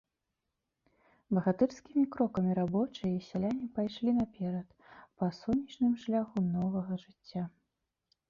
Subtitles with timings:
[1.37, 4.67] Багатырскімі крокамі рабочыя і сяляне пайшлі наперад
[5.17, 7.43] па сонечным шляху новага жыцця.